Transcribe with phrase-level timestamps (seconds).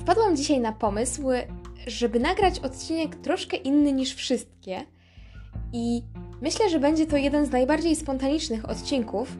[0.00, 1.22] Wpadłam dzisiaj na pomysł,
[1.86, 4.82] żeby nagrać odcinek troszkę inny niż wszystkie
[5.72, 6.02] i
[6.42, 9.36] myślę, że będzie to jeden z najbardziej spontanicznych odcinków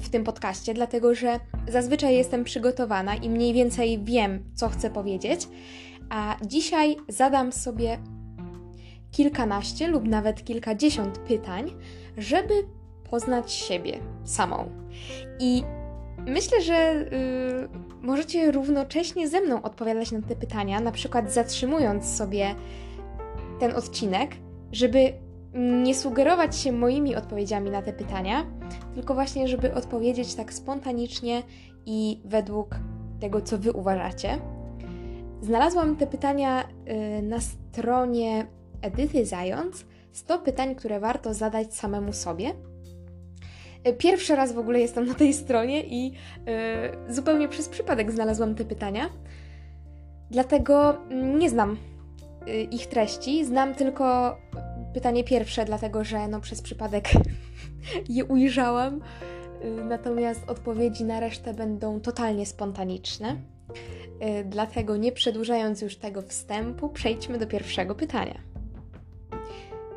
[0.00, 5.48] w tym podcaście, dlatego że zazwyczaj jestem przygotowana i mniej więcej wiem, co chcę powiedzieć,
[6.10, 7.98] a dzisiaj zadam sobie
[9.10, 11.72] kilkanaście lub nawet kilkadziesiąt pytań,
[12.16, 12.54] żeby
[13.10, 14.70] poznać siebie samą.
[15.40, 15.62] I
[16.26, 17.68] myślę, że yy,
[18.02, 22.54] możecie równocześnie ze mną odpowiadać na te pytania, na przykład zatrzymując sobie
[23.60, 24.30] ten odcinek,
[24.72, 25.12] żeby
[25.54, 28.46] nie sugerować się moimi odpowiedziami na te pytania,
[28.94, 31.42] tylko właśnie, żeby odpowiedzieć tak spontanicznie
[31.86, 32.76] i według
[33.20, 34.38] tego, co Wy uważacie.
[35.42, 36.62] Znalazłam te pytania
[37.18, 38.46] y, na stronie
[38.82, 39.84] Edyty Zając.
[40.12, 42.52] 100 pytań, które warto zadać samemu sobie.
[43.88, 46.12] Y, pierwszy raz w ogóle jestem na tej stronie i
[47.08, 49.10] y, zupełnie przez przypadek znalazłam te pytania.
[50.30, 50.96] Dlatego
[51.38, 51.76] nie znam
[52.70, 54.36] ich treści, znam tylko
[54.94, 57.08] pytanie pierwsze, dlatego że no, przez przypadek
[58.08, 59.00] je ujrzałam.
[59.64, 63.36] Y, natomiast odpowiedzi na resztę będą totalnie spontaniczne.
[64.44, 68.40] Dlatego nie przedłużając już tego wstępu, przejdźmy do pierwszego pytania.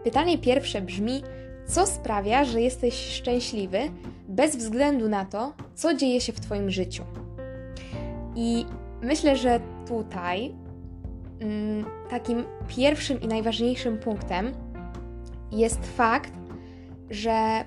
[0.04, 1.24] Pytanie pierwsze brzmi:
[1.70, 3.80] co sprawia, że jesteś szczęśliwy
[4.28, 7.04] bez względu na to, co dzieje się w Twoim życiu?
[8.36, 8.66] I
[9.02, 10.56] myślę, że tutaj
[11.40, 14.52] mm, takim pierwszym i najważniejszym punktem
[15.52, 16.34] jest fakt,
[17.10, 17.66] że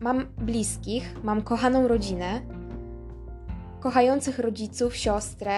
[0.00, 2.40] mam bliskich, mam kochaną rodzinę,
[3.80, 5.54] kochających rodziców, siostrę,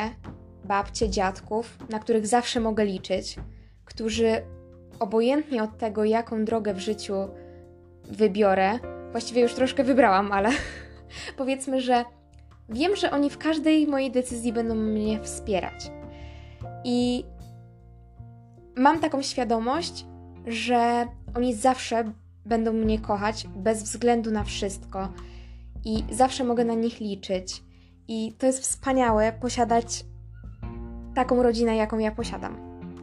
[0.65, 3.37] babcie, dziadków, na których zawsze mogę liczyć,
[3.85, 4.43] którzy
[5.01, 7.15] obojętnie od tego, jaką drogę w życiu
[8.09, 8.79] wybiorę,
[9.11, 10.51] właściwie już troszkę wybrałam, ale
[11.39, 12.05] powiedzmy, że
[12.69, 15.91] wiem, że oni w każdej mojej decyzji będą mnie wspierać.
[16.85, 17.25] I
[18.77, 20.07] mam taką świadomość,
[20.47, 22.13] że oni zawsze
[22.47, 25.09] będą mnie kochać bez względu na wszystko
[25.85, 27.63] i zawsze mogę na nich liczyć.
[28.09, 30.05] I to jest wspaniałe posiadać
[31.15, 32.57] taką rodzinę, jaką ja posiadam.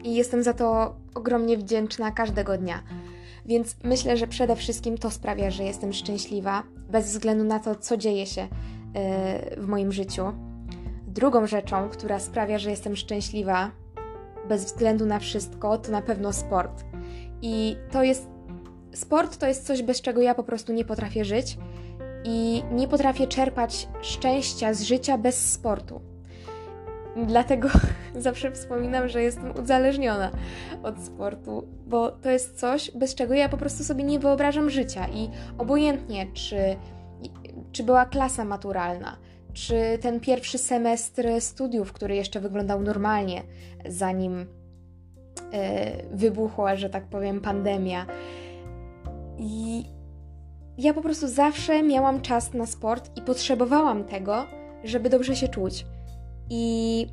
[0.04, 2.82] I jestem za to ogromnie wdzięczna każdego dnia.
[3.46, 7.96] Więc myślę, że przede wszystkim to sprawia, że jestem szczęśliwa, bez względu na to, co
[7.96, 10.32] dzieje się yy, w moim życiu.
[11.06, 13.70] Drugą rzeczą, która sprawia, że jestem szczęśliwa,
[14.48, 16.84] bez względu na wszystko, to na pewno sport.
[17.42, 18.28] I to jest.
[18.94, 21.58] Sport to jest coś, bez czego ja po prostu nie potrafię żyć
[22.24, 26.11] i nie potrafię czerpać szczęścia z życia bez sportu.
[27.16, 27.68] Dlatego
[28.14, 30.30] zawsze wspominam, że jestem uzależniona
[30.82, 35.08] od sportu, bo to jest coś, bez czego ja po prostu sobie nie wyobrażam życia
[35.08, 36.76] i obojętnie, czy,
[37.72, 39.16] czy była klasa maturalna,
[39.52, 43.42] czy ten pierwszy semestr studiów, który jeszcze wyglądał normalnie,
[43.88, 44.46] zanim
[45.52, 48.06] E, wybuchła, że tak powiem, pandemia.
[49.38, 49.84] I
[50.78, 54.46] ja po prostu zawsze miałam czas na sport i potrzebowałam tego,
[54.84, 55.86] żeby dobrze się czuć.
[56.50, 57.06] I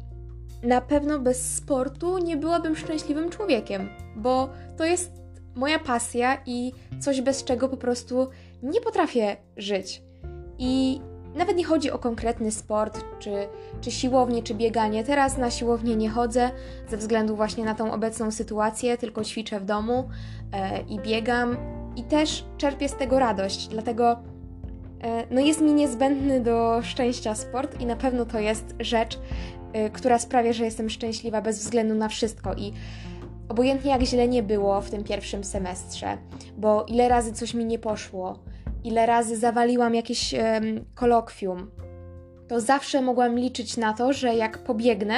[0.63, 5.11] na pewno bez sportu nie byłabym szczęśliwym człowiekiem, bo to jest
[5.55, 8.27] moja pasja i coś bez czego po prostu
[8.63, 10.03] nie potrafię żyć.
[10.57, 11.01] I
[11.35, 13.31] nawet nie chodzi o konkretny sport, czy,
[13.81, 15.03] czy siłownię, czy bieganie.
[15.03, 16.51] Teraz na siłownię nie chodzę
[16.89, 20.09] ze względu właśnie na tą obecną sytuację, tylko ćwiczę w domu
[20.53, 21.57] e, i biegam
[21.95, 24.19] i też czerpię z tego radość, dlatego
[25.31, 29.19] no jest mi niezbędny do szczęścia sport i na pewno to jest rzecz,
[29.73, 32.73] e, która sprawia, że jestem szczęśliwa bez względu na wszystko i
[33.49, 36.17] obojętnie jak źle nie było w tym pierwszym semestrze,
[36.57, 38.39] bo ile razy coś mi nie poszło,
[38.83, 41.71] ile razy zawaliłam jakieś um, kolokwium,
[42.47, 45.15] to zawsze mogłam liczyć na to, że jak pobiegnę,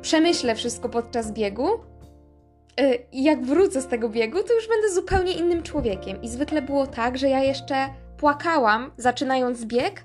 [0.00, 1.68] przemyślę wszystko podczas biegu
[2.80, 6.22] yy, i jak wrócę z tego biegu, to już będę zupełnie innym człowiekiem.
[6.22, 7.74] I zwykle było tak, że ja jeszcze
[8.20, 10.04] płakałam, zaczynając bieg,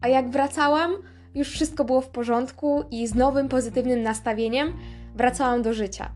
[0.00, 0.92] a jak wracałam,
[1.34, 4.72] już wszystko było w porządku i z nowym pozytywnym nastawieniem
[5.14, 6.10] wracałam do życia.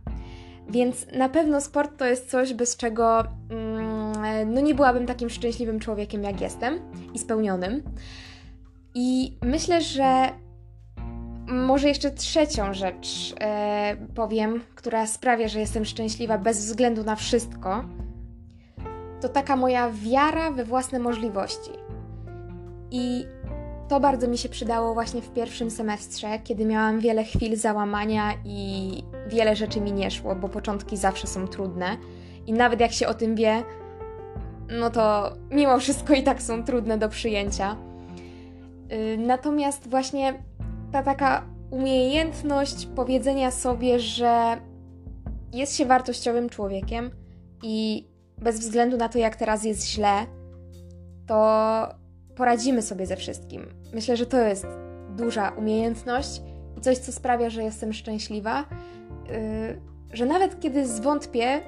[0.68, 5.80] Więc na pewno sport to jest coś, bez czego mm, no nie byłabym takim szczęśliwym
[5.80, 6.80] człowiekiem, jak jestem
[7.14, 7.82] i spełnionym.
[8.94, 10.28] I myślę, że
[11.46, 17.84] może jeszcze trzecią rzecz e, powiem, która sprawia, że jestem szczęśliwa bez względu na wszystko,
[19.20, 21.70] to taka moja wiara we własne możliwości.
[22.90, 23.26] I
[23.88, 29.02] to bardzo mi się przydało właśnie w pierwszym semestrze, kiedy miałam wiele chwil załamania i
[29.28, 31.96] wiele rzeczy mi nie szło, bo początki zawsze są trudne.
[32.46, 33.62] I nawet jak się o tym wie,
[34.68, 37.76] no to mimo wszystko i tak są trudne do przyjęcia.
[38.92, 40.42] Y, natomiast właśnie
[40.92, 44.60] ta taka umiejętność powiedzenia sobie, że
[45.52, 47.10] jest się wartościowym człowiekiem
[47.62, 48.06] i
[48.38, 50.26] bez względu na to, jak teraz jest źle,
[51.26, 51.88] to
[52.36, 53.66] poradzimy sobie ze wszystkim.
[53.94, 54.66] Myślę, że to jest
[55.16, 56.42] duża umiejętność
[56.78, 58.64] i coś, co sprawia, że jestem szczęśliwa,
[59.28, 59.80] yy,
[60.12, 61.60] że nawet kiedy zwątpię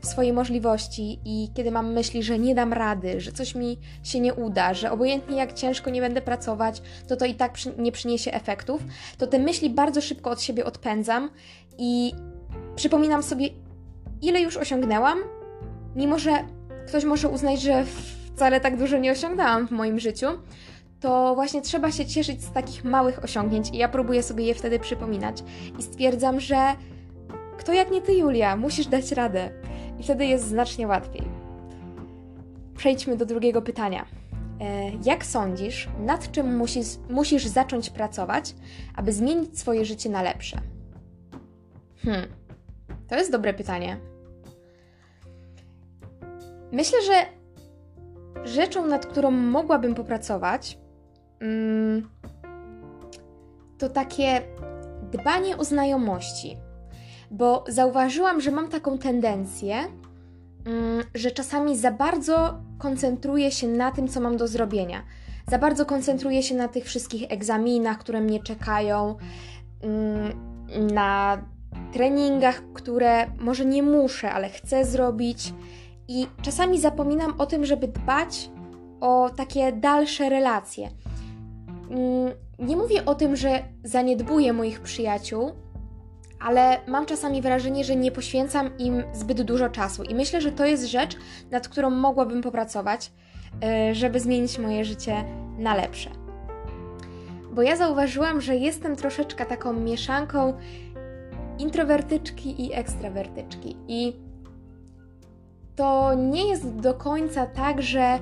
[0.00, 4.20] w swoje możliwości i kiedy mam myśli, że nie dam rady, że coś mi się
[4.20, 7.92] nie uda, że obojętnie jak ciężko nie będę pracować, to to i tak przy nie
[7.92, 8.82] przyniesie efektów,
[9.18, 11.30] to te myśli bardzo szybko od siebie odpędzam
[11.78, 12.12] i
[12.76, 13.48] przypominam sobie,
[14.22, 15.18] ile już osiągnęłam,
[15.98, 16.30] mimo że
[16.86, 17.84] ktoś może uznać, że
[18.34, 20.26] wcale tak dużo nie osiągnęłam w moim życiu,
[21.00, 24.78] to właśnie trzeba się cieszyć z takich małych osiągnięć i ja próbuję sobie je wtedy
[24.78, 25.42] przypominać
[25.78, 26.56] i stwierdzam, że
[27.58, 29.50] kto jak nie ty, Julia, musisz dać radę.
[29.98, 31.22] I wtedy jest znacznie łatwiej.
[32.76, 34.06] Przejdźmy do drugiego pytania.
[34.60, 38.54] E, jak sądzisz, nad czym musisz, musisz zacząć pracować,
[38.94, 40.60] aby zmienić swoje życie na lepsze?
[42.04, 42.28] Hmm,
[43.08, 43.96] to jest dobre pytanie.
[46.72, 47.26] Myślę, że
[48.44, 50.78] rzeczą, nad którą mogłabym popracować,
[51.40, 52.08] mm,
[53.78, 54.42] to takie
[55.12, 56.56] dbanie o znajomości.
[57.30, 59.76] Bo zauważyłam, że mam taką tendencję,
[60.66, 65.02] mm, że czasami za bardzo koncentruję się na tym, co mam do zrobienia.
[65.50, 69.16] Za bardzo koncentruję się na tych wszystkich egzaminach, które mnie czekają,
[69.82, 70.32] mm,
[70.94, 71.42] na
[71.92, 75.52] treningach, które może nie muszę, ale chcę zrobić.
[76.08, 78.50] I czasami zapominam o tym, żeby dbać
[79.00, 80.88] o takie dalsze relacje.
[81.90, 85.52] Mm, nie mówię o tym, że zaniedbuję moich przyjaciół,
[86.40, 90.02] ale mam czasami wrażenie, że nie poświęcam im zbyt dużo czasu.
[90.02, 91.16] I myślę, że to jest rzecz,
[91.50, 93.12] nad którą mogłabym popracować,
[93.64, 95.24] e, żeby zmienić moje życie
[95.58, 96.10] na lepsze.
[97.52, 100.54] Bo ja zauważyłam, że jestem troszeczkę taką mieszanką
[101.58, 103.76] introwertyczki i ekstrawertyczki.
[103.88, 104.27] I
[105.78, 108.18] to nie jest do końca tak, że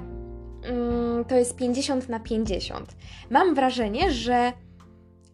[0.62, 2.96] mm, to jest 50 na 50.
[3.30, 4.52] Mam wrażenie, że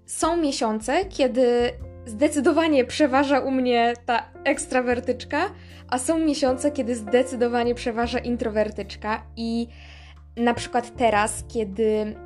[0.06, 1.70] są miesiące, kiedy
[2.06, 5.50] zdecydowanie przeważa u mnie ta ekstrawertyczka,
[5.88, 9.68] a są miesiące, kiedy zdecydowanie przeważa introwertyczka i
[10.36, 12.16] na przykład teraz, kiedy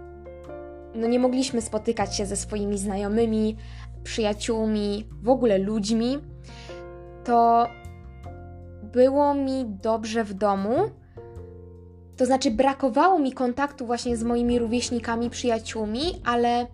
[0.95, 3.57] no nie mogliśmy spotykać się ze swoimi znajomymi,
[4.05, 6.19] przyjaciółmi, w ogóle ludźmi,
[7.25, 7.67] to
[8.97, 10.75] było mi dobrze w domu.
[12.17, 16.67] To znaczy, brakowało mi kontaktu właśnie z moimi rówieśnikami, przyjaciółmi, ale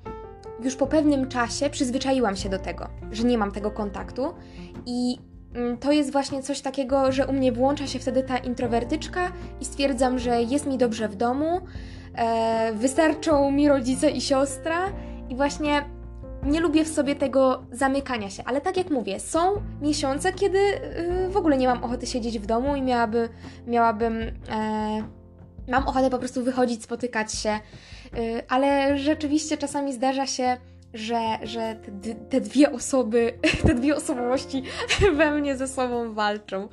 [0.64, 4.34] już po pewnym czasie przyzwyczaiłam się do tego, że nie mam tego kontaktu
[4.86, 5.18] i
[5.54, 9.64] mm, to jest właśnie coś takiego, że u mnie włącza się wtedy ta introwertyczka i
[9.64, 11.60] stwierdzam, że jest mi dobrze w domu,
[12.14, 14.92] e, wystarczą mi rodzice i siostra
[15.28, 15.84] i właśnie
[16.42, 21.28] nie lubię w sobie tego zamykania się, ale tak jak mówię, są miesiące, kiedy y,
[21.28, 23.28] w ogóle nie mam ochoty siedzieć w domu i miałaby,
[23.66, 24.20] miałabym.
[24.22, 25.22] E,
[25.68, 27.50] mam ochotę po prostu wychodzić, spotykać się,
[28.18, 30.56] y, ale rzeczywiście czasami zdarza się,
[30.94, 33.32] że, że te, te, dwie osoby,
[33.66, 34.62] te dwie osobowości
[35.16, 36.68] we mnie ze sobą walczą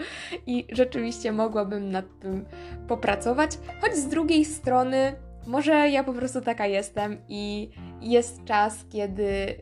[0.47, 2.45] i rzeczywiście mogłabym nad tym
[2.87, 3.51] popracować,
[3.81, 5.15] choć z drugiej strony
[5.47, 7.69] może ja po prostu taka jestem i
[8.01, 9.55] jest czas, kiedy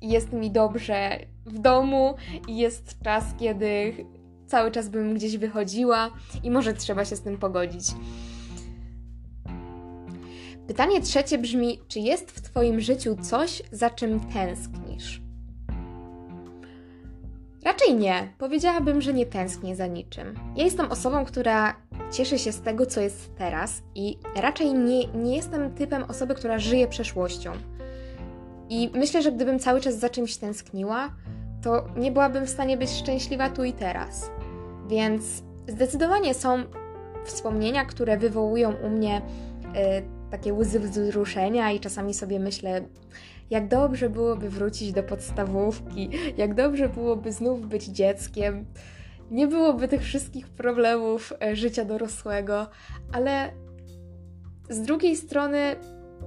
[0.00, 2.14] jest mi dobrze w domu
[2.48, 3.94] jest czas, kiedy
[4.46, 6.10] cały czas bym gdzieś wychodziła
[6.42, 7.84] i może trzeba się z tym pogodzić.
[10.66, 15.22] Pytanie trzecie brzmi: czy jest w Twoim życiu coś, za czym tęsknisz?
[17.64, 18.32] Raczej nie.
[18.38, 20.34] Powiedziałabym, że nie tęsknię za niczym.
[20.56, 21.76] Ja jestem osobą, która
[22.12, 26.58] cieszy się z tego, co jest teraz i raczej nie, nie jestem typem osoby, która
[26.58, 27.52] żyje przeszłością.
[28.68, 31.14] I myślę, że gdybym cały czas za czymś tęskniła,
[31.62, 34.30] to nie byłabym w stanie być szczęśliwa tu i teraz.
[34.88, 35.24] Więc
[35.68, 36.62] zdecydowanie są
[37.24, 42.80] wspomnienia, które wywołują u mnie y, takie łzy wzruszenia i czasami sobie myślę,
[43.50, 48.66] jak dobrze byłoby wrócić do podstawówki, jak dobrze byłoby znów być dzieckiem.
[49.32, 52.66] Nie byłoby tych wszystkich problemów e, życia dorosłego,
[53.12, 53.52] ale
[54.70, 55.76] z drugiej strony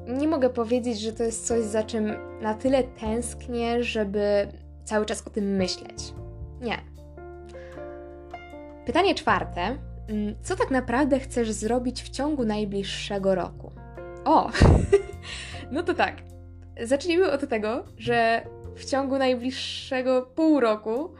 [0.07, 4.47] nie mogę powiedzieć, że to jest coś, za czym na tyle tęsknię, żeby
[4.83, 6.13] cały czas o tym myśleć.
[6.61, 6.77] Nie.
[8.85, 9.61] Pytanie czwarte.
[10.09, 13.71] Mm, co tak naprawdę chcesz zrobić w ciągu najbliższego roku?
[14.25, 14.49] O!
[15.71, 16.15] no to tak.
[16.83, 21.13] Zacznijmy od tego, że w ciągu najbliższego pół roku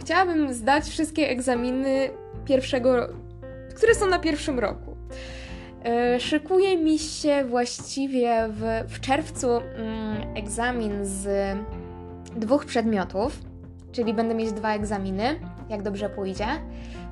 [0.00, 2.10] chciałabym zdać wszystkie egzaminy
[2.44, 3.08] pierwszego,
[3.76, 4.96] które są na pierwszym roku.
[5.84, 9.60] Yy, szykuje mi się właściwie w, w czerwcu yy,
[10.34, 11.28] egzamin z
[12.36, 13.38] dwóch przedmiotów,
[13.92, 16.46] czyli będę mieć dwa egzaminy, jak dobrze pójdzie,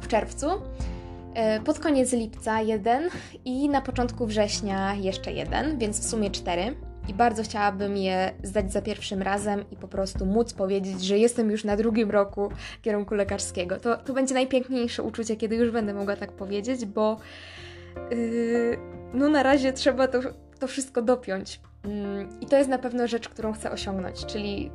[0.01, 0.47] w czerwcu.
[0.47, 3.03] Yy, pod koniec lipca jeden
[3.45, 6.75] i na początku września jeszcze jeden, więc w sumie cztery
[7.11, 11.51] i bardzo chciałabym je zdać za pierwszym razem i po prostu móc powiedzieć, że jestem
[11.51, 12.51] już na drugim roku
[12.83, 13.81] kierunku lekarskiego.
[13.81, 17.19] To, to będzie najpiękniejsze uczucie, kiedy już będę mogła tak powiedzieć, bo
[18.11, 18.79] yy,
[19.15, 20.21] no na razie trzeba to,
[20.59, 21.61] to wszystko dopiąć.
[21.85, 21.91] Yy,
[22.41, 24.71] I to jest na pewno rzecz, którą chcę osiągnąć, czyli yy,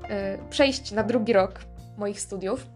[0.50, 1.60] przejść na drugi rok
[1.98, 2.68] moich studiów.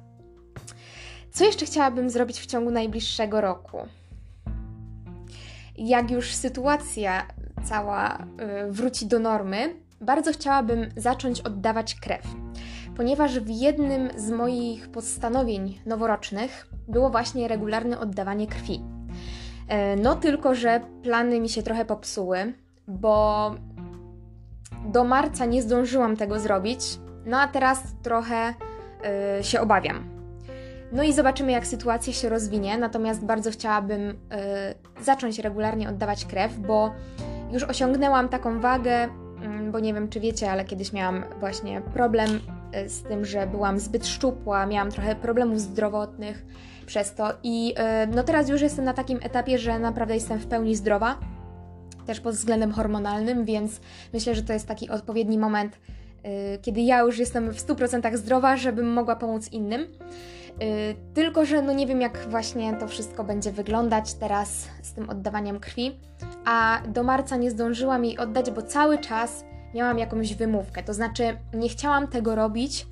[1.32, 3.78] Co jeszcze chciałabym zrobić w ciągu najbliższego roku?
[5.78, 7.28] Jak już sytuacja
[7.64, 12.24] cała y, wróci do normy, bardzo chciałabym zacząć oddawać krew,
[12.96, 18.82] ponieważ w jednym z moich postanowień noworocznych było właśnie regularne oddawanie krwi.
[19.68, 22.54] E, no tylko, że plany mi się trochę popsuły,
[22.88, 23.56] bo
[24.86, 26.82] do marca nie zdążyłam tego zrobić,
[27.26, 28.54] no a teraz trochę
[29.40, 30.20] y, się obawiam.
[30.92, 32.78] No i zobaczymy, jak sytuacja się rozwinie.
[32.78, 34.16] Natomiast bardzo chciałabym y,
[35.04, 36.92] zacząć regularnie oddawać krew, bo
[37.52, 39.08] już osiągnęłam taką wagę,
[39.42, 42.30] mm, bo nie wiem, czy wiecie, ale kiedyś miałam właśnie problem
[42.86, 46.46] y, z tym, że byłam zbyt szczupła, miałam trochę problemów zdrowotnych
[46.86, 50.48] przez to i y, no teraz już jestem na takim etapie, że naprawdę jestem w
[50.48, 51.20] pełni zdrowa,
[52.06, 53.82] też pod względem hormonalnym, więc
[54.14, 58.58] myślę, że to jest taki odpowiedni moment, y, kiedy ja już jestem w 100% zdrowa,
[58.58, 59.88] żebym mogła pomóc innym.
[61.14, 65.60] Tylko, że no nie wiem, jak właśnie to wszystko będzie wyglądać teraz z tym oddawaniem
[65.60, 66.00] krwi
[66.46, 70.84] a do marca nie zdążyłam jej oddać, bo cały czas miałam jakąś wymówkę.
[70.84, 72.88] To znaczy, nie chciałam tego robić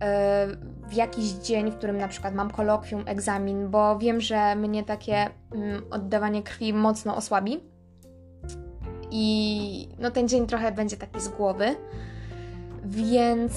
[0.00, 0.46] e,
[0.88, 5.30] w jakiś dzień, w którym na przykład mam kolokwium, egzamin, bo wiem, że mnie takie
[5.54, 7.60] mm, oddawanie krwi mocno osłabi.
[9.10, 11.76] I no ten dzień trochę będzie taki z głowy.
[12.84, 13.52] Więc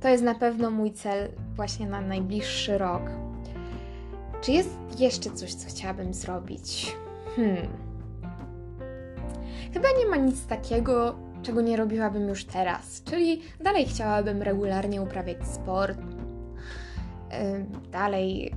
[0.00, 3.02] to jest na pewno mój cel właśnie na najbliższy rok.
[4.44, 6.96] Czy jest jeszcze coś, co chciałabym zrobić?
[7.36, 7.68] Hmm.
[9.72, 13.02] Chyba nie ma nic takiego, czego nie robiłabym już teraz.
[13.02, 15.98] Czyli dalej chciałabym regularnie uprawiać sport,
[17.92, 18.54] dalej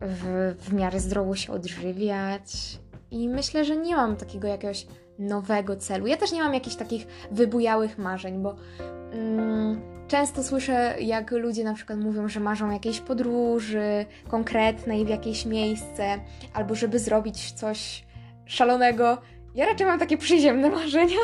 [0.00, 2.78] w, w miarę zdrowo się odżywiać.
[3.10, 4.86] I myślę, że nie mam takiego jakiegoś
[5.18, 6.06] nowego celu.
[6.06, 8.56] Ja też nie mam jakichś takich wybujałych marzeń, bo.
[9.12, 15.46] Mm, Często słyszę, jak ludzie na przykład mówią, że marzą jakiejś podróży konkretnej w jakieś
[15.46, 16.20] miejsce,
[16.54, 18.04] albo żeby zrobić coś
[18.46, 19.18] szalonego.
[19.54, 21.18] Ja raczej mam takie przyziemne marzenia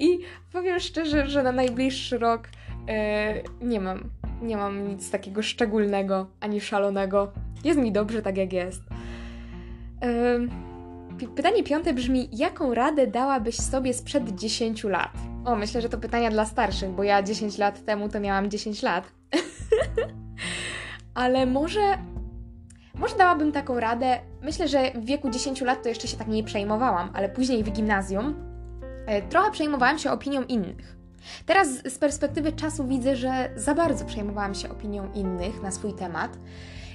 [0.00, 0.18] i
[0.52, 2.48] powiem szczerze, że na najbliższy rok
[2.86, 4.10] yy, nie mam.
[4.42, 7.32] Nie mam nic takiego szczególnego ani szalonego.
[7.64, 8.82] Jest mi dobrze tak, jak jest.
[10.02, 10.48] Yy,
[11.18, 15.12] pytanie piąte brzmi: jaką radę dałabyś sobie sprzed 10 lat?
[15.44, 18.82] O, myślę, że to pytania dla starszych, bo ja 10 lat temu to miałam 10
[18.82, 19.12] lat.
[21.14, 21.80] Ale może.
[22.94, 24.18] Może dałabym taką radę.
[24.42, 27.70] Myślę, że w wieku 10 lat to jeszcze się tak nie przejmowałam, ale później w
[27.70, 28.34] gimnazjum
[29.06, 30.96] e, trochę przejmowałam się opinią innych.
[31.46, 36.38] Teraz z perspektywy czasu widzę, że za bardzo przejmowałam się opinią innych na swój temat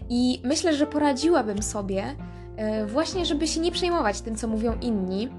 [0.10, 2.16] i myślę, że poradziłabym sobie
[2.88, 5.30] właśnie, żeby się nie przejmować tym, co mówią inni.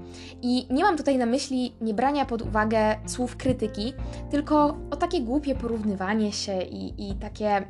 [0.41, 3.93] I nie mam tutaj na myśli nie brania pod uwagę słów krytyki,
[4.31, 7.67] tylko o takie głupie porównywanie się i, i takie.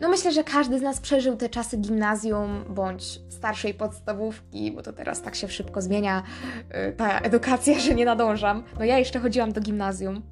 [0.00, 4.92] No myślę, że każdy z nas przeżył te czasy gimnazjum bądź starszej podstawówki, bo to
[4.92, 6.22] teraz tak się szybko zmienia
[6.70, 8.64] e, ta edukacja, że nie nadążam.
[8.78, 10.22] No ja jeszcze chodziłam do gimnazjum.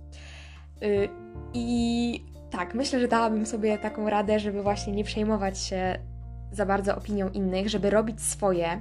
[0.82, 0.86] E,
[1.54, 5.98] I tak, myślę, że dałabym sobie taką radę, żeby właśnie nie przejmować się
[6.54, 8.80] za bardzo opinią innych, żeby robić swoje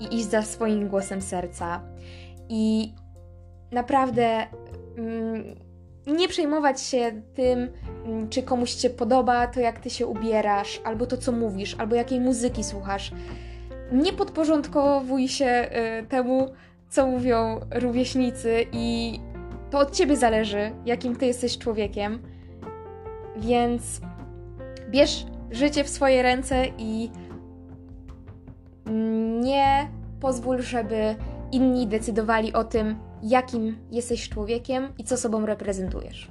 [0.00, 1.82] i iść za swoim głosem serca.
[2.48, 2.94] I
[3.72, 4.46] naprawdę
[4.98, 5.54] mm,
[6.06, 7.68] nie przejmować się tym,
[8.06, 11.96] mm, czy komuś się podoba to, jak ty się ubierasz, albo to, co mówisz, albo
[11.96, 13.12] jakiej muzyki słuchasz.
[13.92, 15.70] Nie podporządkowuj się
[16.02, 16.48] y, temu,
[16.88, 19.20] co mówią rówieśnicy, i
[19.70, 22.22] to od ciebie zależy, jakim ty jesteś człowiekiem.
[23.36, 24.00] Więc
[24.90, 27.10] bierz życie w swoje ręce i
[29.40, 29.88] nie
[30.20, 31.16] pozwól, żeby
[31.52, 36.28] inni decydowali o tym, jakim jesteś człowiekiem i co sobą reprezentujesz.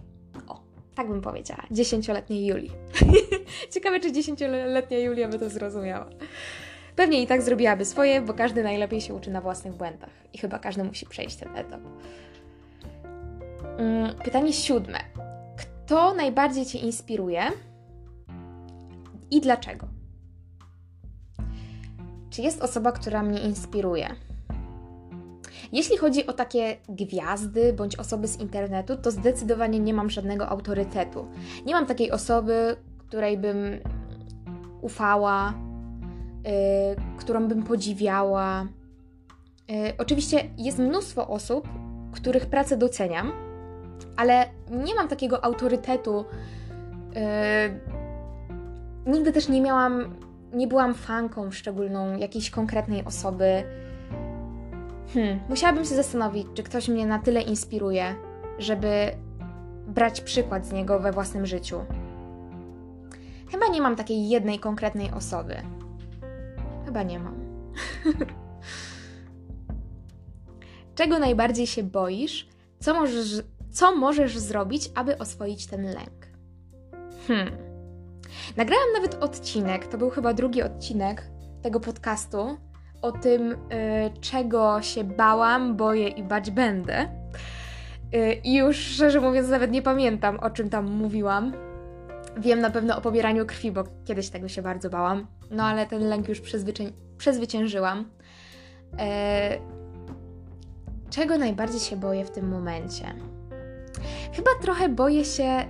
[0.48, 0.62] O,
[0.96, 1.64] tak bym powiedziała.
[1.72, 2.72] Dziesięcioletniej Julii.
[3.74, 6.10] Ciekawe, czy dziesięcioletnia Julia by to zrozumiała.
[6.96, 10.10] Pewnie i tak zrobiłaby swoje, bo każdy najlepiej się uczy na własnych błędach.
[10.34, 11.82] I chyba każdy musi przejść ten etap.
[13.78, 15.00] Mm, pytanie siódme.
[15.58, 17.42] Kto najbardziej Cię inspiruje
[19.38, 19.88] i dlaczego?
[22.34, 24.16] czy jest osoba, która mnie inspiruje?
[25.72, 31.28] Jeśli chodzi o takie gwiazdy bądź osoby z internetu, to zdecydowanie nie mam żadnego autorytetu.
[31.66, 33.58] Nie mam takiej osoby, której bym
[34.82, 35.54] ufała,
[36.44, 36.52] yy,
[37.18, 38.68] którą bym podziwiała.
[39.68, 41.68] Yy, oczywiście jest mnóstwo osób,
[42.12, 43.32] których pracę doceniam,
[44.16, 46.26] ale nie mam takiego autorytetu.
[47.16, 48.03] Yy,
[49.06, 50.16] nigdy też nie miałam,
[50.54, 53.64] nie byłam fanką szczególną jakiejś konkretnej osoby.
[55.14, 58.16] Hmm, musiałabym się zastanowić, czy ktoś mnie na tyle inspiruje,
[58.60, 59.12] żeby
[59.88, 61.80] brać przykład z niego we własnym życiu.
[63.52, 65.56] Chyba nie mam takiej jednej konkretnej osoby.
[66.86, 67.36] Chyba nie mam.
[70.96, 72.48] Czego najbardziej się boisz?
[72.80, 76.28] Co możesz, co możesz zrobić, aby oswoić ten lęk?
[77.28, 77.73] Hmm.
[78.58, 81.24] Nagrałam nawet odcinek, to był chyba drugi odcinek
[81.62, 82.58] tego podcastu,
[83.02, 83.56] o tym, y,
[84.22, 87.02] czego się bałam, boję i bać będę.
[88.16, 91.54] Y, I już szczerze mówiąc, nawet nie pamiętam, o czym tam mówiłam.
[92.38, 95.28] Wiem na pewno o pobieraniu krwi, bo kiedyś tego się bardzo bałam.
[95.52, 98.06] No ale ten lęk już przezwycię- przezwyciężyłam.
[99.00, 99.58] E,
[101.10, 103.06] czego najbardziej się boję w tym momencie?
[104.34, 105.44] Chyba trochę boję się.
[105.44, 105.66] E,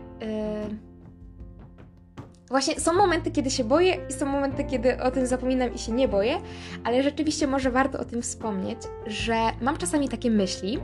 [2.53, 5.91] właśnie są momenty, kiedy się boję, i są momenty, kiedy o tym zapominam i się
[5.91, 6.37] nie boję,
[6.83, 10.79] ale rzeczywiście może warto o tym wspomnieć, że mam czasami takie myśli,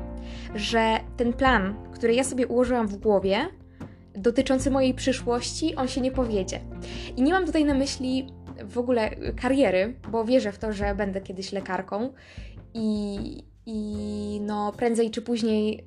[0.56, 3.38] że ten plan, który ja sobie ułożyłam w głowie,
[4.16, 6.60] dotyczący mojej przyszłości, on się nie powiedzie.
[7.18, 8.28] I nie mam tutaj na myśli
[8.64, 9.10] w ogóle
[9.42, 12.14] kariery, bo wierzę w to, że będę kiedyś lekarką
[12.74, 13.18] i,
[13.66, 15.86] i no prędzej czy później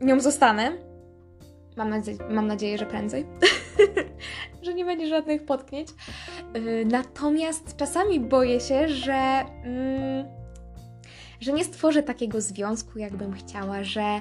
[0.00, 0.72] nią zostanę.
[1.76, 3.26] Mam, nadzie- mam nadzieję, że prędzej.
[4.66, 5.88] że nie będzie żadnych potknięć.
[6.54, 10.26] Yy, Natomiast czasami boję się, że, mm,
[11.40, 14.20] że nie stworzę takiego związku, jakbym chciała, że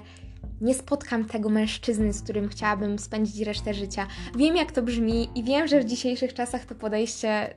[0.61, 4.07] nie spotkam tego mężczyzny, z którym chciałabym spędzić resztę życia.
[4.35, 7.55] Wiem, jak to brzmi, i wiem, że w dzisiejszych czasach to podejście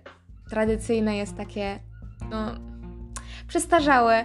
[0.51, 1.79] tradycyjne jest takie,
[2.31, 2.55] no,
[3.49, 4.25] przestarzałe.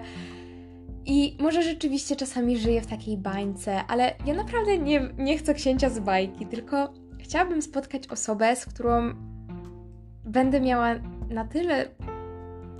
[1.05, 5.89] I może rzeczywiście czasami żyję w takiej bańce, ale ja naprawdę nie, nie chcę księcia
[5.89, 6.93] z bajki, tylko
[7.33, 9.13] chciałabym spotkać osobę, z którą
[10.25, 10.95] będę miała
[11.29, 11.89] na tyle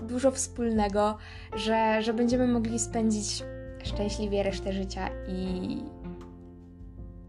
[0.01, 1.17] dużo wspólnego,
[1.55, 3.43] że, że będziemy mogli spędzić
[3.83, 5.77] szczęśliwie resztę życia i,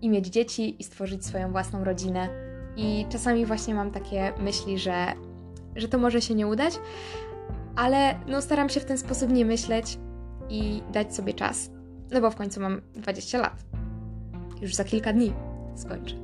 [0.01, 2.29] i mieć dzieci i stworzyć swoją własną rodzinę.
[2.77, 5.07] I czasami właśnie mam takie myśli, że,
[5.77, 6.75] że to może się nie udać,
[7.77, 9.99] ale no staram się w ten sposób nie myśleć
[10.49, 11.71] i dać sobie czas.
[12.11, 13.65] No bo w końcu mam 20 lat.
[14.63, 15.33] Już za kilka dni
[15.77, 16.24] skończę.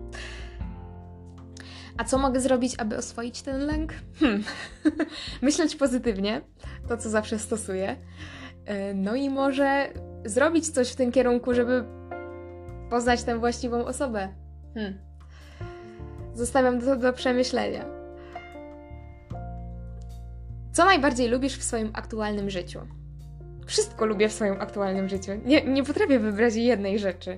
[2.01, 3.95] A co mogę zrobić, aby oswoić ten lęk?
[4.21, 4.43] Hmm.
[5.43, 6.41] Myśleć pozytywnie,
[6.89, 7.97] to co zawsze stosuję.
[8.67, 9.89] Yy, No i może
[10.25, 11.85] zrobić coś w tym kierunku, żeby
[12.91, 14.29] poznać tę właściwą osobę.
[14.75, 14.99] Hmm.
[16.35, 17.85] Zostawiam to do przemyślenia.
[20.73, 22.81] Co najbardziej lubisz w swoim aktualnym życiu?
[23.67, 25.33] Wszystko lubię w swoim aktualnym życiu.
[25.45, 27.37] Nie, nie potrafię wybrać jednej rzeczy.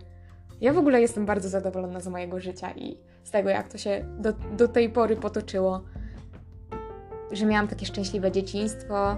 [0.60, 4.04] Ja w ogóle jestem bardzo zadowolona z mojego życia i z tego, jak to się
[4.18, 5.80] do, do tej pory potoczyło.
[7.32, 9.16] Że miałam takie szczęśliwe dzieciństwo,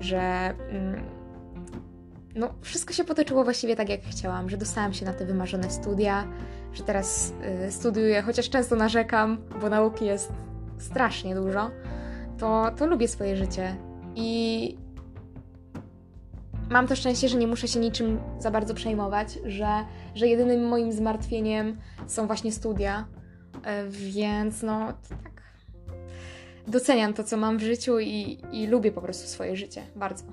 [0.00, 1.02] że mm,
[2.34, 6.26] no, wszystko się potoczyło właściwie tak, jak chciałam, że dostałam się na te wymarzone studia,
[6.72, 7.32] że teraz
[7.68, 10.32] y, studiuję, chociaż często narzekam, bo nauki jest
[10.78, 11.70] strasznie dużo,
[12.38, 13.76] to, to lubię swoje życie
[14.14, 14.78] i
[16.70, 19.68] mam to szczęście, że nie muszę się niczym za bardzo przejmować, że,
[20.14, 23.04] że jedynym moim zmartwieniem są właśnie studia,
[23.90, 25.42] więc no tak.
[26.66, 30.24] Doceniam to, co mam w życiu i, i lubię po prostu swoje życie bardzo.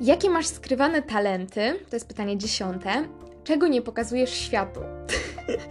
[0.00, 1.78] Jakie masz skrywane talenty?
[1.90, 3.04] To jest pytanie dziesiąte.
[3.44, 4.80] Czego nie pokazujesz światu?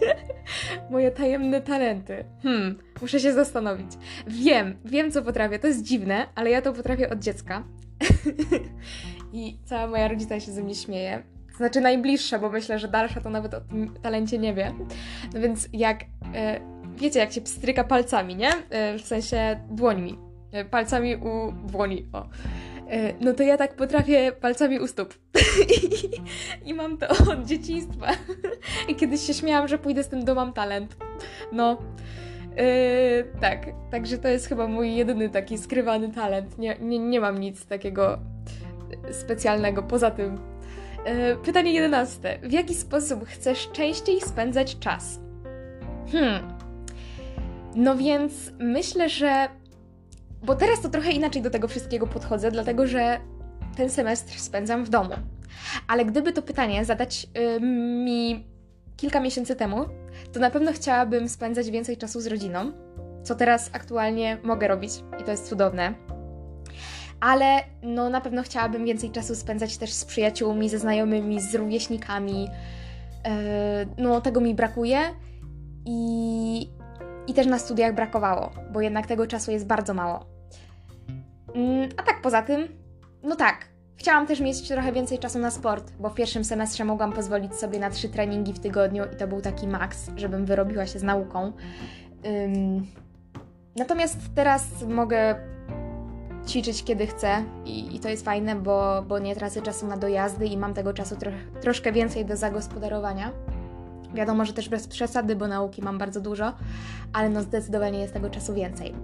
[0.90, 2.24] Moje tajemne talenty.
[2.42, 3.92] Hmm, muszę się zastanowić.
[4.26, 5.58] Wiem, wiem co potrafię.
[5.58, 7.64] To jest dziwne, ale ja to potrafię od dziecka.
[9.32, 11.22] I cała moja rodzina się ze mnie śmieje.
[11.62, 14.74] Znaczy najbliższa, bo myślę, że dalsza to nawet o tym talencie nie wie.
[15.34, 16.00] No więc jak
[16.34, 16.60] e,
[16.96, 18.50] wiecie, jak się pstryka palcami, nie?
[18.70, 20.18] E, w sensie dłońmi.
[20.52, 22.06] E, palcami u dłoni.
[22.12, 22.26] O.
[23.20, 25.14] No to ja tak potrafię palcami u stóp.
[26.64, 28.06] I, I mam to od dzieciństwa.
[28.88, 30.96] I kiedyś się śmiałam, że pójdę z tym do mam talent.
[31.52, 31.78] No.
[32.56, 36.58] Yy, tak, także to jest chyba mój jedyny taki skrywany talent.
[36.58, 38.18] Nie, nie, nie mam nic takiego
[39.12, 40.51] specjalnego poza tym.
[41.06, 42.38] Yy, pytanie jedenaste.
[42.42, 45.20] W jaki sposób chcesz częściej spędzać czas?
[46.12, 46.58] Hmm.
[47.74, 49.48] No więc myślę, że
[50.42, 53.20] bo teraz to trochę inaczej do tego wszystkiego podchodzę, dlatego że
[53.76, 55.14] ten semestr spędzam w domu.
[55.88, 57.60] Ale gdyby to pytanie zadać yy,
[58.04, 58.46] mi
[58.96, 59.84] kilka miesięcy temu,
[60.32, 62.72] to na pewno chciałabym spędzać więcej czasu z rodziną,
[63.22, 65.94] co teraz aktualnie mogę robić i to jest cudowne.
[67.22, 72.42] Ale no na pewno chciałabym więcej czasu spędzać też z przyjaciółmi, ze znajomymi, z rówieśnikami.
[72.42, 73.30] Yy,
[73.98, 75.00] no tego mi brakuje
[75.86, 76.70] i,
[77.26, 80.26] i też na studiach brakowało, bo jednak tego czasu jest bardzo mało.
[81.54, 82.68] Yy, a tak poza tym,
[83.22, 87.12] no tak, Chciałam też mieć trochę więcej czasu na sport, bo w pierwszym semestrze mogłam
[87.12, 90.98] pozwolić sobie na trzy treningi w tygodniu i to był taki maks, żebym wyrobiła się
[90.98, 91.52] z nauką.
[93.76, 95.34] Natomiast teraz mogę
[96.48, 100.46] ćwiczyć kiedy chcę i, i, to jest fajne, bo, bo nie tracę czasu na dojazdy
[100.46, 103.32] i mam tego czasu tro, troszkę więcej do zagospodarowania.
[104.14, 106.52] Wiadomo, że też bez przesady, bo nauki mam bardzo dużo,
[107.12, 108.94] ale no zdecydowanie jest tego czasu więcej.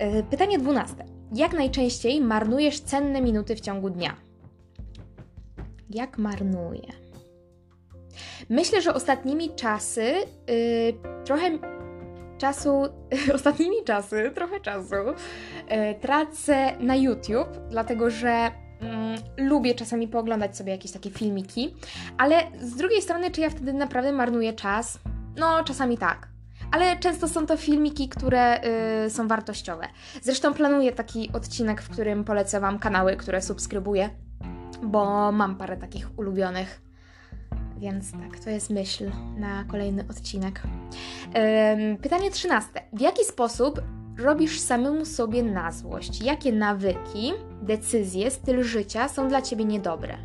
[0.00, 1.04] Yy, pytanie dwunaste.
[1.34, 4.16] Jak najczęściej marnujesz cenne minuty w ciągu dnia?
[5.90, 6.88] Jak marnuję?
[8.48, 11.50] Myślę, że ostatnimi czasy yy, trochę
[12.42, 12.82] czasu,
[13.34, 18.50] ostatnimi czasy, trochę czasu yy, tracę na YouTube, dlatego że
[19.38, 21.74] yy, lubię czasami pooglądać sobie jakieś takie filmiki,
[22.18, 24.98] ale z drugiej strony, czy ja wtedy naprawdę marnuję czas?
[25.36, 26.32] No, czasami tak
[26.70, 28.60] ale często są to filmiki, które
[29.06, 29.88] y, są wartościowe.
[30.22, 34.10] Zresztą planuję taki odcinek, w którym polecę Wam kanały, które subskrybuję,
[34.82, 36.82] bo mam parę takich ulubionych.
[37.82, 40.62] Więc tak, to jest myśl na kolejny odcinek.
[42.02, 42.80] Pytanie trzynaste.
[42.92, 43.80] W jaki sposób
[44.18, 46.22] robisz samemu sobie na złość?
[46.22, 50.16] Jakie nawyki, decyzje, styl życia są dla Ciebie niedobre?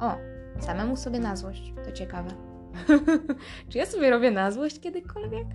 [0.00, 0.14] O,
[0.60, 1.72] samemu sobie na złość.
[1.84, 2.30] To ciekawe.
[3.68, 5.46] Czy ja sobie robię na złość kiedykolwiek?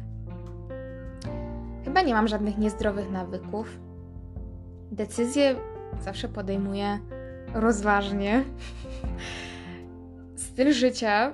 [1.85, 3.79] Chyba nie mam żadnych niezdrowych nawyków.
[4.91, 5.55] Decyzje
[6.01, 6.99] zawsze podejmuję
[7.53, 8.43] rozważnie.
[10.59, 11.33] Styl życia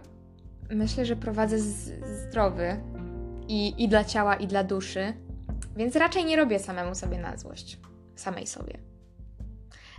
[0.69, 2.77] myślę, że prowadzę zdrowy
[3.47, 5.13] i, i dla ciała, i dla duszy,
[5.75, 7.79] więc raczej nie robię samemu sobie na złość.
[8.15, 8.77] Samej sobie.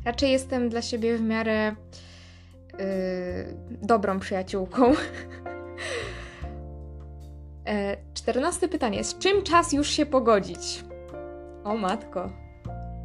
[0.04, 1.76] Raczej jestem dla siebie w miarę
[2.72, 2.78] yy,
[3.82, 4.92] dobrą przyjaciółką.
[7.68, 9.04] E, czternaste pytanie.
[9.04, 10.84] Z czym czas już się pogodzić?
[11.64, 12.30] O matko.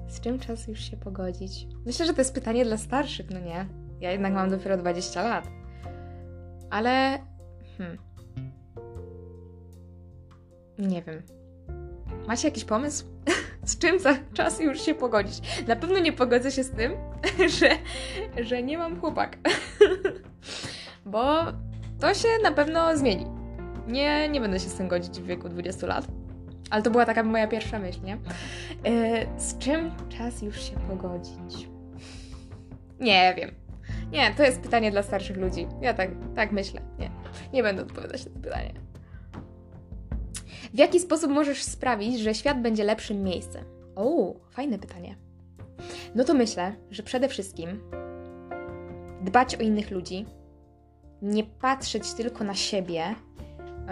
[0.07, 1.67] Z czym czas już się pogodzić?
[1.85, 3.65] Myślę, że to jest pytanie dla starszych, no nie?
[3.99, 5.60] Ja jednak mam dopiero 20 lat.
[6.71, 7.19] Ale.
[7.77, 7.97] Hmm.
[10.79, 11.21] Nie wiem.
[12.27, 13.05] Macie jakiś pomysł?
[13.65, 15.65] z czym za czas już się pogodzić?
[15.67, 16.91] Na pewno nie pogodzę się z tym,
[17.59, 17.69] że,
[18.43, 19.37] że nie mam chłopak.
[21.05, 21.43] Bo
[21.99, 23.25] to się na pewno zmieni.
[23.87, 26.07] Nie, nie będę się z tym godzić w wieku 20 lat.
[26.69, 28.17] Ale to była taka moja pierwsza myśl, nie?
[28.83, 31.67] Yy, z czym czas już się pogodzić?
[32.99, 33.60] Nie wiem.
[34.11, 35.67] Nie, to jest pytanie dla starszych ludzi.
[35.81, 36.81] Ja tak, tak myślę.
[36.99, 37.11] Nie,
[37.53, 38.73] nie będę odpowiadać na to pytanie.
[40.73, 43.65] W jaki sposób możesz sprawić, że świat będzie lepszym miejscem?
[43.95, 45.15] O, fajne pytanie.
[46.15, 47.79] No to myślę, że przede wszystkim
[49.21, 50.25] dbać o innych ludzi,
[51.21, 53.15] nie patrzeć tylko na siebie,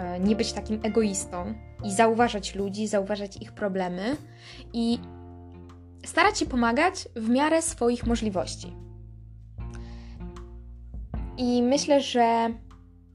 [0.00, 1.54] E, nie być takim egoistą
[1.84, 4.16] i zauważać ludzi, zauważać ich problemy
[4.72, 4.98] i
[6.06, 8.76] starać się pomagać w miarę swoich możliwości.
[11.40, 12.54] I myślę, że,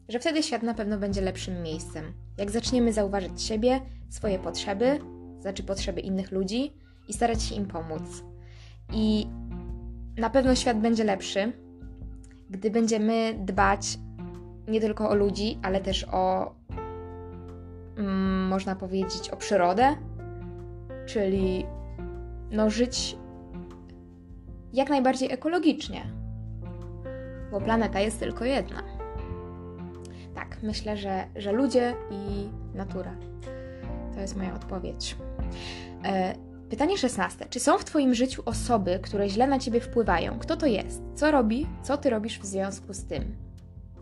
[0.10, 2.14] że wtedy świat na pewno będzie lepszym miejscem.
[2.38, 5.00] Jak zaczniemy zauważyć siebie, swoje potrzeby,
[5.40, 6.74] znaczy potrzeby innych ludzi
[7.08, 8.24] i starać się im pomóc.
[8.94, 9.28] I
[10.18, 11.54] na pewno świat będzie lepszy,
[12.50, 13.98] gdy będziemy dbać
[14.68, 16.56] nie tylko o ludzi, ale też o
[17.98, 19.96] mm, można powiedzieć, o przyrodę,
[21.06, 21.66] czyli
[22.52, 23.18] no, żyć
[24.74, 26.25] jak najbardziej ekologicznie,
[27.52, 28.84] bo planeta jest tylko jedna.
[30.36, 33.16] Tak, myślę, że, że ludzie i natura.
[34.14, 35.16] To jest moja odpowiedź.
[36.06, 36.36] E,
[36.70, 37.46] pytanie szesnaste.
[37.50, 40.40] Czy są w Twoim życiu osoby, które źle na Ciebie wpływają?
[40.40, 41.02] Kto to jest?
[41.16, 41.68] Co robi?
[41.84, 43.36] Co Ty robisz w związku z tym?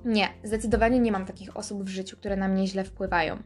[0.06, 3.38] Nie, zdecydowanie nie mam takich osób w życiu, które na mnie źle wpływają.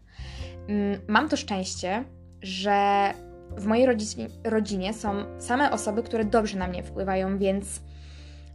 [0.67, 2.03] Mm, mam to szczęście,
[2.41, 3.13] że
[3.57, 7.81] w mojej rodzinie, rodzinie są same osoby, które dobrze na mnie wpływają, więc.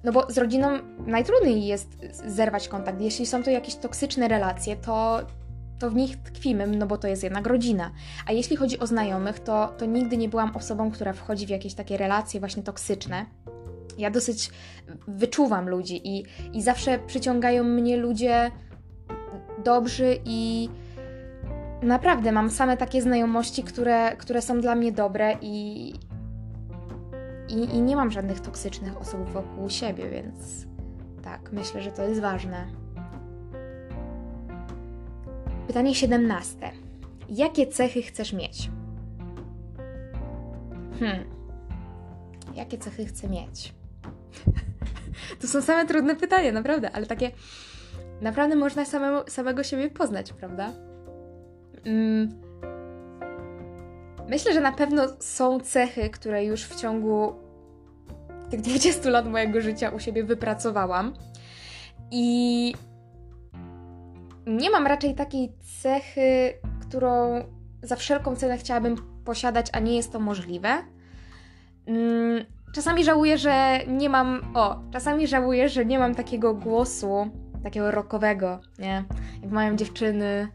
[0.04, 0.68] No bo z rodziną
[1.06, 1.88] najtrudniej jest
[2.26, 3.00] zerwać kontakt.
[3.00, 5.20] Jeśli są to jakieś toksyczne relacje, to,
[5.78, 7.90] to w nich tkwimy, no bo to jest jednak rodzina.
[8.26, 11.74] A jeśli chodzi o znajomych, to, to nigdy nie byłam osobą, która wchodzi w jakieś
[11.74, 13.26] takie relacje właśnie toksyczne.
[13.98, 14.50] Ja dosyć
[15.08, 18.50] wyczuwam ludzi i, i zawsze przyciągają mnie ludzie
[19.64, 20.68] dobrzy i
[21.82, 25.94] naprawdę mam same takie znajomości, które, które są dla mnie dobre i,
[27.52, 30.66] i, i nie mam żadnych toksycznych osób wokół siebie, więc
[31.22, 32.66] tak, myślę, że to jest ważne.
[35.66, 36.72] Pytanie 17.
[37.28, 38.70] Jakie cechy chcesz mieć?
[41.00, 41.24] Hmm.
[42.54, 43.74] Jakie cechy chcę mieć?
[45.40, 47.30] to są same trudne pytania, naprawdę, ale takie
[48.20, 50.72] naprawdę można samemu, samego siebie poznać, prawda?
[51.84, 52.51] Mm.
[54.32, 57.34] Myślę, że na pewno są cechy, które już w ciągu
[58.50, 61.14] tych 20 lat mojego życia u siebie wypracowałam.
[62.10, 62.74] I
[64.46, 67.44] nie mam raczej takiej cechy, którą
[67.82, 70.68] za wszelką cenę chciałabym posiadać, a nie jest to możliwe.
[71.86, 74.52] Mm, czasami żałuję, że nie mam.
[74.54, 77.30] O, czasami żałuję, że nie mam takiego głosu,
[77.62, 79.04] takiego rockowego, nie?
[79.42, 80.48] Jak mają dziewczyny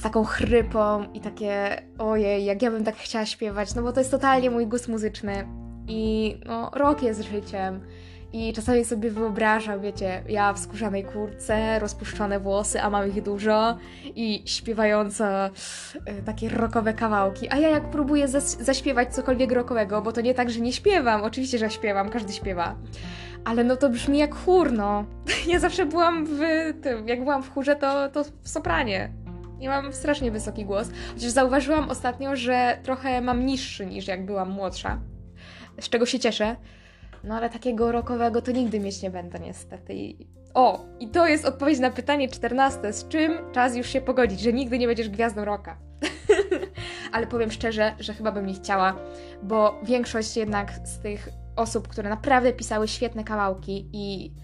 [0.00, 4.00] z taką chrypą i takie, ojej, jak ja bym tak chciała śpiewać, no bo to
[4.00, 5.46] jest totalnie mój głos muzyczny
[5.88, 7.80] i no, rock jest życiem.
[8.32, 13.76] I czasami sobie wyobrażam, wiecie, ja w skórzanej kurce, rozpuszczone włosy, a mam ich dużo
[14.04, 15.50] i śpiewające
[16.20, 17.48] y, takie rockowe kawałki.
[17.50, 18.28] A ja jak próbuję
[18.60, 22.76] zaśpiewać cokolwiek rockowego, bo to nie tak, że nie śpiewam, oczywiście, że śpiewam, każdy śpiewa.
[23.44, 25.04] Ale no to brzmi jak chór, no.
[25.52, 26.40] Ja zawsze byłam w
[26.82, 29.12] tym, jak byłam w chórze, to, to w sopranie.
[29.60, 30.88] I mam strasznie wysoki głos.
[31.14, 35.00] Chociaż zauważyłam ostatnio, że trochę mam niższy niż jak byłam młodsza.
[35.80, 36.56] Z czego się cieszę
[37.24, 39.94] no ale takiego rokowego to nigdy mieć nie będę niestety.
[40.54, 42.92] O, i to jest odpowiedź na pytanie 14.
[42.92, 45.78] Z czym czas już się pogodzić, że nigdy nie będziesz gwiazdą roka?
[47.12, 48.96] ale powiem szczerze, że chyba bym nie chciała,
[49.42, 54.34] bo większość jednak z tych osób, które naprawdę pisały świetne kawałki i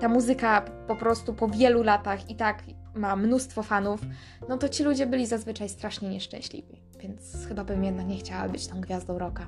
[0.00, 2.62] ta muzyka po prostu po wielu latach i tak
[2.98, 4.00] ma mnóstwo fanów,
[4.48, 6.82] no to ci ludzie byli zazwyczaj strasznie nieszczęśliwi.
[7.00, 9.46] Więc chyba bym jednak nie chciała być tą gwiazdą roka.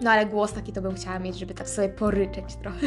[0.00, 2.86] No ale głos taki to bym chciała mieć, żeby tak sobie poryczeć trochę.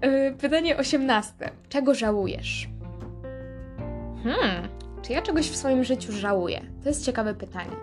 [0.00, 1.50] E, pytanie osiemnaste.
[1.68, 2.68] Czego żałujesz?
[4.22, 4.68] Hmm,
[5.02, 6.60] czy ja czegoś w swoim życiu żałuję?
[6.82, 7.76] To jest ciekawe pytanie.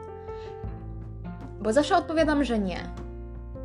[1.61, 2.79] Bo zawsze odpowiadam, że nie.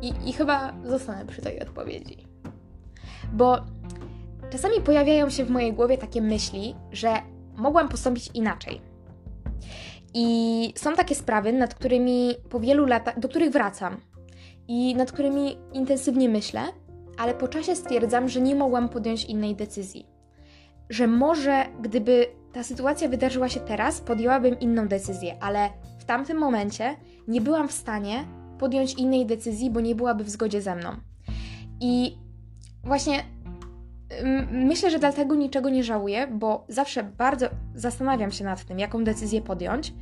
[0.01, 2.27] I, i chyba zostanę przy tej odpowiedzi.
[3.33, 3.65] Bo
[4.49, 7.13] czasami pojawiają się w mojej głowie takie myśli, że
[7.55, 8.81] mogłam postąpić inaczej.
[10.13, 13.97] I są takie sprawy, nad którymi po wielu latach, do których wracam
[14.67, 16.61] i nad którymi intensywnie myślę,
[17.17, 20.07] ale po czasie stwierdzam, że nie mogłam podjąć innej decyzji.
[20.89, 26.95] Że może gdyby ta sytuacja wydarzyła się teraz, podjęłabym inną decyzję, ale w tamtym momencie
[27.27, 28.25] nie byłam w stanie
[28.59, 30.89] podjąć innej decyzji, bo nie byłaby w zgodzie ze mną.
[31.81, 32.17] I
[32.83, 33.23] właśnie
[34.51, 39.41] Myślę, że dlatego niczego nie żałuję, bo zawsze bardzo zastanawiam się nad tym, jaką decyzję
[39.41, 39.93] podjąć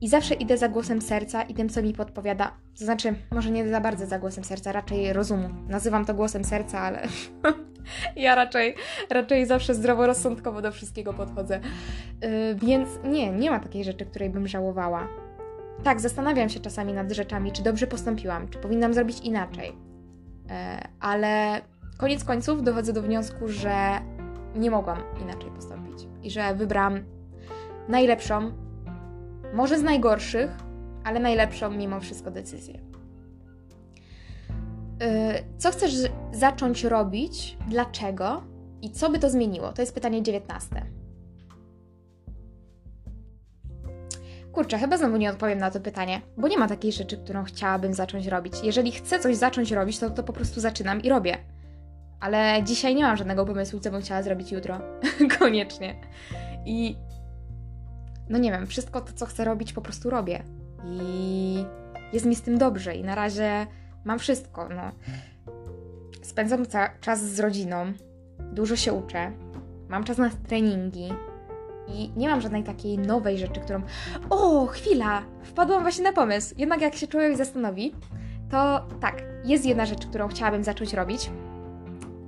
[0.00, 2.52] i zawsze idę za głosem serca i tym, co mi podpowiada.
[2.78, 5.48] To znaczy, może nie za bardzo za głosem serca, raczej rozumu.
[5.68, 7.02] Nazywam to głosem serca, ale
[8.16, 8.74] ja raczej,
[9.10, 11.60] raczej zawsze zdroworozsądkowo do wszystkiego podchodzę.
[12.22, 15.08] Yy, więc nie, nie ma takiej rzeczy, której bym żałowała.
[15.84, 19.68] Tak, zastanawiam się czasami nad rzeczami, czy dobrze postąpiłam, czy powinnam zrobić inaczej.
[19.68, 20.54] Yy,
[21.00, 21.60] ale
[22.04, 24.00] koniec końców dochodzę do wniosku, że
[24.56, 27.04] nie mogłam inaczej postąpić i że wybrałam
[27.88, 28.52] najlepszą,
[29.54, 30.50] może z najgorszych,
[31.04, 32.74] ale najlepszą mimo wszystko decyzję.
[32.74, 32.80] Y,
[35.58, 35.92] co chcesz
[36.32, 37.58] zacząć robić?
[37.68, 38.42] Dlaczego?
[38.82, 39.72] I co by to zmieniło?
[39.72, 40.86] To jest pytanie 19.
[44.52, 47.94] Kurczę, chyba znowu nie odpowiem na to pytanie, bo nie ma takiej rzeczy, którą chciałabym
[47.94, 48.54] zacząć robić.
[48.62, 51.54] Jeżeli chcę coś zacząć robić, to, to po prostu zaczynam i robię.
[52.24, 54.80] Ale dzisiaj nie mam żadnego pomysłu, co bym chciała zrobić jutro.
[55.38, 55.94] Koniecznie.
[56.66, 56.96] I
[58.28, 60.42] no nie wiem, wszystko to, co chcę robić, po prostu robię.
[60.84, 61.64] I
[62.12, 62.94] jest mi z tym dobrze.
[62.94, 63.66] I na razie
[64.04, 64.68] mam wszystko.
[64.68, 64.92] No.
[66.22, 66.62] Spędzam
[67.00, 67.92] czas z rodziną,
[68.52, 69.32] dużo się uczę,
[69.88, 71.08] mam czas na treningi.
[71.88, 73.82] I nie mam żadnej takiej nowej rzeczy, którą.
[74.30, 75.22] O, chwila!
[75.42, 76.54] Wpadłam właśnie na pomysł.
[76.58, 77.94] Jednak jak się człowiek zastanowi,
[78.50, 81.30] to tak, jest jedna rzecz, którą chciałabym zacząć robić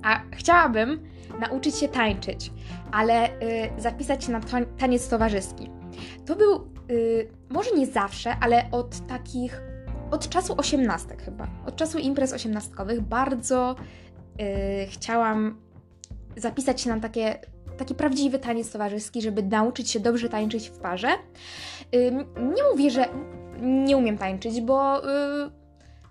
[0.03, 0.99] a chciałabym
[1.39, 2.51] nauczyć się tańczyć,
[2.91, 3.31] ale y,
[3.77, 4.41] zapisać się na
[4.77, 5.69] taniec towarzyski.
[6.25, 9.61] To był y, może nie zawsze, ale od takich
[10.11, 13.75] od czasu osiemnastek chyba, od czasu imprez osiemnastkowych bardzo
[14.41, 15.67] y, chciałam
[16.37, 17.39] zapisać się na takie,
[17.77, 21.09] taki prawdziwy taniec towarzyski, żeby nauczyć się dobrze tańczyć w parze.
[21.95, 22.11] Y,
[22.55, 23.05] nie mówię, że
[23.61, 25.51] nie umiem tańczyć, bo y,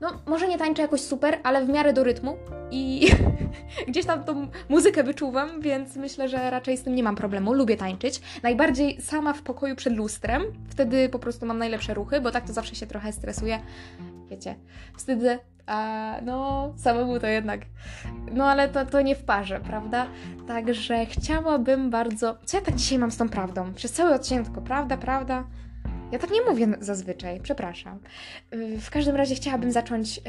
[0.00, 2.36] no, może nie tańczę jakoś super, ale w miarę do rytmu
[2.70, 3.06] i
[3.88, 7.54] gdzieś tam tą muzykę wyczuwam, więc myślę, że raczej z tym nie mam problemu.
[7.54, 8.20] Lubię tańczyć.
[8.42, 12.52] Najbardziej sama w pokoju przed lustrem, wtedy po prostu mam najlepsze ruchy, bo tak to
[12.52, 13.58] zawsze się trochę stresuję
[14.30, 14.54] wiecie,
[14.96, 17.60] wstydzę, a no samemu to jednak,
[18.32, 20.06] no ale to, to nie w parze, prawda?
[20.46, 23.74] Także chciałabym bardzo, co ja tak dzisiaj mam z tą prawdą?
[23.74, 25.44] Przez cały odcinek tylko prawda, prawda?
[26.12, 27.98] Ja tak nie mówię zazwyczaj, przepraszam.
[28.80, 30.22] W każdym razie chciałabym zacząć y,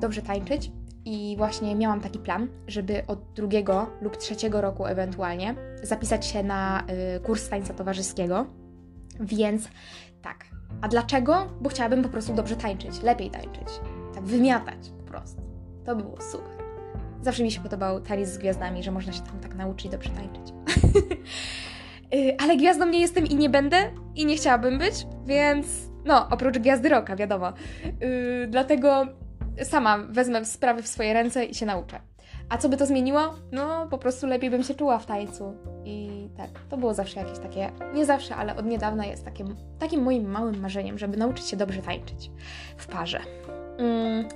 [0.00, 0.70] dobrze tańczyć
[1.04, 6.84] i właśnie miałam taki plan, żeby od drugiego lub trzeciego roku ewentualnie zapisać się na
[7.16, 8.46] y, kurs tańca towarzyskiego.
[9.20, 9.68] Więc
[10.22, 10.44] tak.
[10.80, 11.46] A dlaczego?
[11.60, 13.68] Bo chciałabym po prostu dobrze tańczyć, lepiej tańczyć.
[14.14, 15.42] Tak wymiatać po prostu.
[15.84, 16.64] To by było super.
[17.22, 20.54] Zawsze mi się podobał taniec z gwiazdami, że można się tam tak nauczyć dobrze tańczyć.
[22.42, 23.76] Ale gwiazdą nie jestem i nie będę
[24.14, 25.66] i nie chciałabym być, więc
[26.04, 27.52] no, oprócz gwiazdy roka, wiadomo.
[27.84, 29.06] Yy, dlatego
[29.62, 32.00] sama wezmę sprawy w swoje ręce i się nauczę.
[32.48, 33.34] A co by to zmieniło?
[33.52, 35.56] No, po prostu lepiej bym się czuła w tańcu.
[35.84, 39.44] I tak, to było zawsze jakieś takie, nie zawsze, ale od niedawna jest takie,
[39.78, 42.30] takim moim małym marzeniem, żeby nauczyć się dobrze tańczyć
[42.76, 43.20] w parze.
[43.78, 44.28] Mm.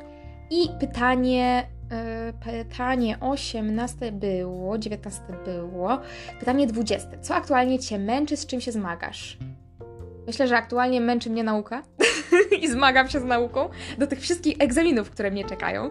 [0.51, 5.99] I pytanie, yy, pytanie 18 było, 19 było,
[6.41, 7.09] pytanie 20.
[7.21, 9.39] Co aktualnie Cię męczy, z czym się zmagasz?
[10.27, 11.83] Myślę, że aktualnie męczy mnie nauka
[12.63, 15.91] i zmagam się z nauką do tych wszystkich egzaminów, które mnie czekają.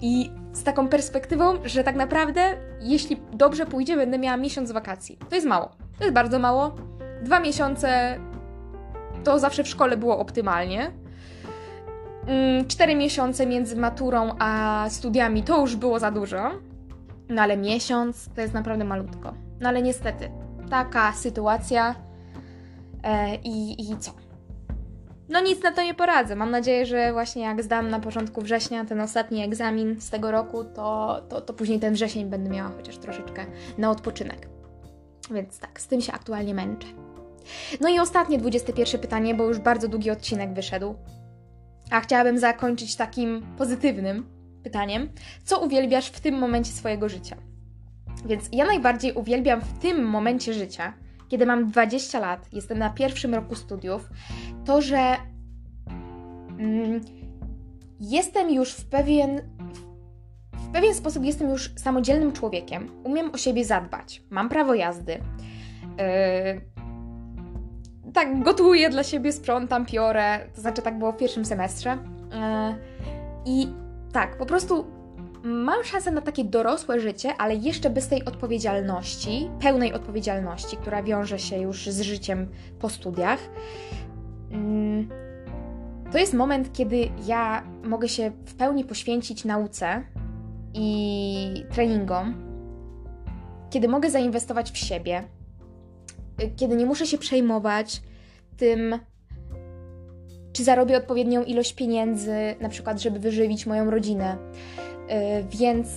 [0.00, 5.18] I z taką perspektywą, że tak naprawdę, jeśli dobrze pójdzie, będę miała miesiąc wakacji.
[5.28, 5.68] To jest mało.
[5.98, 6.74] To jest bardzo mało.
[7.22, 8.18] Dwa miesiące
[9.24, 10.90] to zawsze w szkole było optymalnie.
[12.26, 16.50] Mm, cztery miesiące między maturą a studiami to już było za dużo.
[17.28, 19.34] No ale miesiąc to jest naprawdę malutko.
[19.60, 20.30] No ale niestety,
[20.70, 21.94] taka sytuacja
[23.02, 24.12] E, I, I co?
[25.32, 26.36] No nic na to nie poradzę.
[26.36, 30.64] Mam nadzieję, że właśnie jak zdam na początku września ten ostatni egzamin z tego roku,
[30.64, 33.46] to, to, to później ten wrzesień będę miała chociaż troszeczkę
[33.78, 34.48] na odpoczynek.
[35.30, 36.86] Więc tak, z tym się aktualnie męczę.
[37.80, 40.94] No i ostatnie 21 pytanie, bo już bardzo długi odcinek wyszedł.
[41.90, 44.26] A chciałabym zakończyć takim pozytywnym
[44.62, 45.08] pytaniem.
[45.44, 47.36] Co uwielbiasz w tym momencie swojego życia?
[48.24, 50.92] Więc ja najbardziej uwielbiam w tym momencie życia
[51.32, 54.10] kiedy mam 20 lat, jestem na pierwszym roku studiów,
[54.64, 55.16] to, że
[56.58, 57.00] mm,
[58.00, 59.40] jestem już w pewien,
[60.52, 65.12] w pewien sposób jestem już samodzielnym człowiekiem, umiem o siebie zadbać, mam prawo jazdy.
[65.12, 65.22] Yy,
[68.12, 71.90] tak, gotuję dla siebie, sprzątam, piorę, to znaczy tak było w pierwszym semestrze.
[71.90, 72.74] Yy,
[73.44, 73.68] I
[74.12, 74.86] tak, po prostu
[75.42, 81.38] mam szansę na takie dorosłe życie, ale jeszcze bez tej odpowiedzialności, pełnej odpowiedzialności, która wiąże
[81.38, 83.38] się już z życiem po studiach.
[84.50, 85.08] Mm,
[86.12, 90.02] to jest moment, kiedy ja mogę się w pełni poświęcić nauce
[90.74, 92.34] i treningom,
[93.70, 95.24] kiedy mogę zainwestować w siebie,
[96.56, 98.02] kiedy nie muszę się przejmować
[98.56, 98.98] tym,
[100.52, 104.38] czy zarobię odpowiednią ilość pieniędzy, na przykład, żeby wyżywić moją rodzinę
[104.91, 104.91] Y,
[105.50, 105.88] więc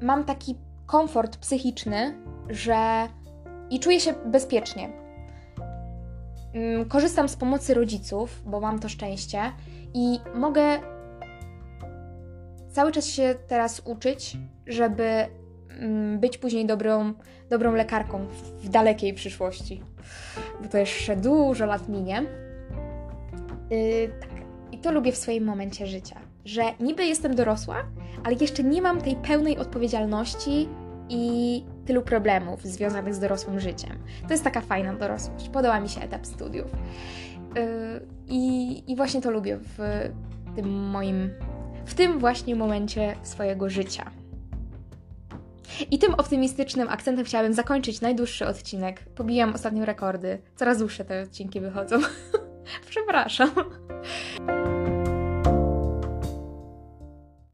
[0.00, 0.54] mam taki
[0.86, 2.14] komfort psychiczny,
[2.48, 3.08] że
[3.70, 4.90] i czuję się bezpiecznie.
[6.54, 9.40] Mm, korzystam z pomocy rodziców, bo mam to szczęście
[9.94, 10.62] i mogę
[12.70, 15.26] cały czas się teraz uczyć, żeby
[15.68, 17.12] mm, być później dobrą,
[17.50, 18.26] dobrą lekarką
[18.62, 19.82] w dalekiej przyszłości,
[20.62, 22.22] bo to jeszcze dużo lat minie.
[23.70, 24.30] Yy, tak,
[24.72, 27.76] i to lubię w swoim momencie życia że niby jestem dorosła,
[28.24, 30.68] ale jeszcze nie mam tej pełnej odpowiedzialności
[31.08, 33.98] i tylu problemów związanych z dorosłym życiem.
[34.26, 35.48] To jest taka fajna dorosłość.
[35.48, 36.70] Podoba mi się etap studiów.
[37.54, 37.62] Yy,
[38.28, 39.78] I, I właśnie to lubię w
[40.56, 41.30] tym moim,
[41.84, 44.10] w tym właśnie momencie swojego życia.
[45.90, 49.04] I tym optymistycznym akcentem chciałabym zakończyć najdłuższy odcinek.
[49.14, 50.38] Pobijam ostatnio rekordy.
[50.56, 51.96] Coraz dłuższe te odcinki wychodzą.
[52.90, 53.50] Przepraszam.